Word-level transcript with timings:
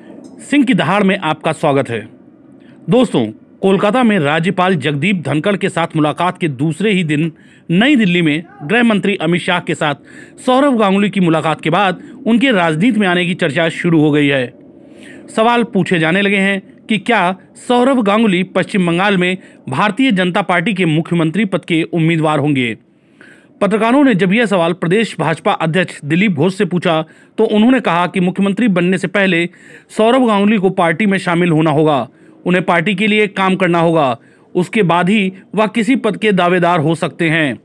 सिंह 0.00 0.64
की 0.64 0.74
दहाड़ 0.74 1.02
में 1.02 1.18
आपका 1.18 1.52
स्वागत 1.52 1.90
है। 1.90 2.08
दोस्तों, 2.90 3.26
कोलकाता 3.62 4.02
में 4.02 4.18
राज्यपाल 4.18 4.74
जगदीप 4.74 5.22
धनखड़ 5.22 5.56
के 5.56 5.68
साथ 5.68 5.86
मुलाकात 5.96 6.38
के 6.38 6.48
दूसरे 6.48 6.92
ही 6.92 7.04
दिन 7.04 7.32
नई 7.70 7.96
दिल्ली 7.96 8.22
में 8.22 8.42
गृह 8.62 8.82
मंत्री 8.82 9.16
अमित 9.16 9.40
शाह 9.40 9.60
के 9.60 9.74
साथ 9.74 9.94
सौरव 10.46 10.76
गांगुली 10.76 11.10
की 11.10 11.20
मुलाकात 11.20 11.60
के 11.60 11.70
बाद 11.70 12.02
उनके 12.26 12.52
राजनीति 12.52 13.00
में 13.00 13.08
आने 13.08 13.26
की 13.26 13.34
चर्चा 13.34 13.68
शुरू 13.68 14.00
हो 14.00 14.10
गई 14.10 14.26
है। 14.26 14.54
सवाल 15.36 15.64
पूछे 15.64 15.98
जाने 15.98 16.22
लगे 16.22 16.38
हैं 16.38 16.62
कि 16.88 16.98
क्या 16.98 17.36
सौरव 17.68 18.02
गांगुली 18.02 18.42
पश्चिम 18.42 18.86
बंगाल 18.86 19.18
में 19.18 19.38
भारतीय 19.68 20.12
जनता 20.12 20.42
पार्टी 20.42 20.74
के 20.74 20.84
मुख्यमंत्री 20.84 21.44
पद 21.44 21.64
के 21.64 21.82
उम्मीदवार 21.82 22.38
होंगे? 22.38 22.78
पत्रकारों 23.60 24.02
ने 24.04 24.14
जब 24.14 24.32
यह 24.32 24.46
सवाल 24.46 24.72
प्रदेश 24.72 25.14
भाजपा 25.20 25.52
अध्यक्ष 25.52 26.00
दिलीप 26.04 26.32
घोष 26.32 26.54
से 26.54 26.64
पूछा 26.64 27.04
तो 27.38 27.44
उन्होंने 27.46 27.80
कहा 27.80 28.06
कि 28.06 28.20
मुख्यमंत्री 28.20 28.68
बनने 28.68 28.98
से 28.98 29.08
पहले 29.08 29.48
सौरभ 29.96 30.26
गांगुली 30.26 30.58
को 30.58 30.70
पार्टी 30.70 31.06
में 31.06 31.18
शामिल 31.18 31.50
होना 31.50 31.70
होगा। 31.70 32.08
उन्हें 32.46 32.64
पार्टी 32.64 32.94
के 32.94 33.06
लिए 33.06 33.26
काम 33.26 33.56
करना 33.56 33.80
होगा। 33.80 34.16
उसके 34.54 34.82
बाद 34.82 35.08
ही 35.08 35.32
वह 35.54 35.66
किसी 35.66 35.96
पद 35.96 36.16
के 36.16 36.32
दावेदार 36.32 36.80
हो 36.80 36.94
सकते 36.94 37.28
हैं। 37.30 37.58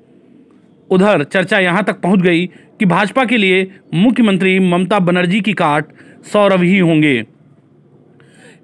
उधर 0.90 1.24
चर्चा 1.24 1.60
यहाँ 1.60 1.84
तक 1.84 2.00
पहुँच 2.02 2.20
गई 2.20 2.46
कि 2.80 2.86
भाजपा 2.86 3.26
के 3.26 3.38
लिए 3.38 3.68
मुख्यमंत्री 3.94 4.60
ममता 4.60 5.00
बनर्जी 5.00 5.42
की 5.42 5.54
काट 5.54 5.86
सौरभ 6.34 6.62
ही 6.62 6.78
होंगे। 6.80 7.24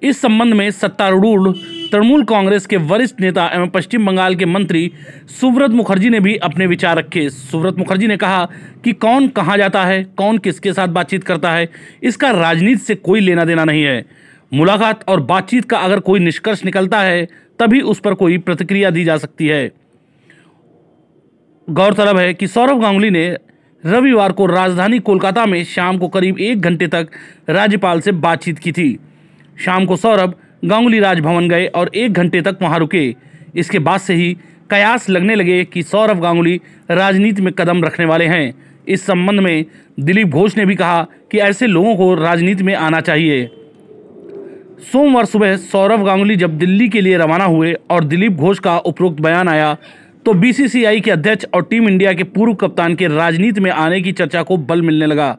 इस 0.03 0.21
संबंध 0.21 0.53
में 0.53 0.69
सत्तारूढ़ 0.71 1.49
तृणमूल 1.91 2.23
कांग्रेस 2.23 2.65
के 2.65 2.77
वरिष्ठ 2.77 3.19
नेता 3.21 3.45
एवं 3.53 3.67
पश्चिम 3.67 4.05
बंगाल 4.05 4.35
के 4.35 4.45
मंत्री 4.45 4.91
सुब्रत 5.41 5.71
मुखर्जी 5.71 6.09
ने 6.09 6.19
भी 6.19 6.35
अपने 6.37 6.67
विचार 6.67 6.97
रखे। 6.97 7.29
सुब्रत 7.29 7.77
मुखर्जी 7.77 8.07
ने 8.07 8.17
कहा 8.17 8.45
कि 8.83 8.93
कौन 8.93 9.27
कहाँ 9.27 9.57
जाता 9.57 9.83
है, 9.85 10.03
कौन 10.03 10.37
किसके 10.37 10.73
साथ 10.73 10.87
बातचीत 10.87 11.23
करता 11.23 11.51
है, 11.51 11.69
इसका 12.03 12.31
राजनीति 12.31 12.83
से 12.83 12.95
कोई 12.95 13.19
लेना 13.19 13.45
देना 13.45 13.65
नहीं 13.65 13.83
है। 13.83 14.05
मुलाकात 14.53 15.09
और 15.09 15.19
बातचीत 15.19 15.65
का 15.65 15.77
अगर 15.77 15.99
कोई 15.99 16.19
निष्कर्ष 16.19 16.65
निकलता 16.65 17.01
है, 17.01 17.25
तभी 17.59 17.81
उस 17.81 17.99
पर 17.99 18.13
कोई 18.13 18.37
प्रतिक्रिया 18.37 18.89
दी 18.89 19.03
जा 19.03 19.17
सकती 19.17 19.47
है। 19.47 19.71
गौरतलब 21.69 22.17
है 22.17 22.33
कि 22.33 22.47
सौरभ 22.47 22.81
गांगुली 22.81 23.09
ने 23.09 23.37
रविवार 23.83 24.31
को 24.31 24.45
राजधानी 24.45 24.99
कोलकाता 24.99 25.45
में 25.45 25.63
शाम 25.63 25.97
को 25.97 26.07
करीब 26.07 26.39
एक 26.39 26.61
घंटे 26.61 26.87
तक 26.87 27.09
राज्यपाल 27.49 28.01
से 28.01 28.11
बातचीत 28.11 28.59
की 28.59 28.71
थी। 28.71 28.97
शाम 29.65 29.85
को 29.85 29.95
सौरभ 29.95 30.33
गांगुली 30.65 30.99
राजभवन 30.99 31.49
गए 31.49 31.65
और 31.65 31.91
एक 31.95 32.13
घंटे 32.13 32.41
तक 32.41 32.57
वहाँ 32.61 32.79
रुके। 32.79 33.15
इसके 33.55 33.79
बाद 33.79 33.99
से 33.99 34.13
ही 34.13 34.37
कयास 34.69 35.09
लगने 35.09 35.35
लगे 35.35 35.63
कि 35.63 35.83
सौरभ 35.83 36.21
गांगुली 36.21 36.61
राजनीति 36.91 37.41
में 37.41 37.53
कदम 37.53 37.83
रखने 37.83 38.05
वाले 38.05 38.25
हैं। 38.25 38.53
इस 38.87 39.05
संबंध 39.05 39.39
में 39.39 39.65
दिलीप 39.99 40.27
घोष 40.27 40.57
ने 40.57 40.65
भी 40.65 40.75
कहा 40.75 41.07
कि 41.31 41.37
ऐसे 41.37 41.67
लोगों 41.67 41.95
को 41.95 42.13
राजनीति 42.15 42.63
में 42.63 42.75
आना 42.75 43.01
चाहिए। 43.01 43.49
सोमवार 44.91 45.25
सुबह 45.25 45.55
सौरभ 45.57 46.05
गांगुली 46.05 46.35
जब 46.35 46.57
दिल्ली 46.57 46.89
के 46.89 47.01
लिए 47.01 47.17
रवाना 47.17 47.43
हुए 47.43 47.73
और 47.89 48.03
दिलीप 48.03 48.31
घोष 48.31 48.59
का 48.59 48.77
उपरोक्त 48.77 49.21
बयान 49.21 49.47
आया 49.47 49.77
तो 50.25 50.33
बीसीसीआई 50.33 50.99
के 50.99 51.11
अध्यक्ष 51.11 51.45
और 51.53 51.63
टीम 51.63 51.87
इंडिया 51.89 52.13
के 52.13 52.23
पूर्व 52.23 52.53
कप्तान 52.53 52.95
के 52.95 53.07
राजनीति 53.07 53.61
में 53.61 53.71
आने 53.71 54.01
की 54.01 54.11
चर्चा 54.11 54.43
को 54.43 54.57
बल 54.57 54.81
मिलने 54.81 55.05
लगा। 55.05 55.37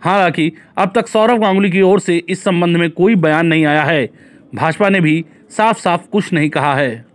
हालाँकि, 0.00 0.52
अब 0.78 0.92
तक 0.94 1.08
सौरभ 1.08 1.40
गांगुली 1.40 1.70
की 1.70 1.80
ओर 1.80 2.00
से 2.00 2.22
इस 2.28 2.44
संबंध 2.44 2.76
में 2.76 2.90
कोई 2.90 3.14
बयान 3.14 3.46
नहीं 3.46 3.66
आया 3.66 3.82
है। 3.82 4.10
भाजपा 4.54 4.88
ने 4.88 5.00
भी 5.00 5.24
साफ़ 5.50 5.80
साफ़ 5.80 6.08
कुछ 6.08 6.32
नहीं 6.32 6.48
कहा 6.50 6.74
है। 6.74 7.13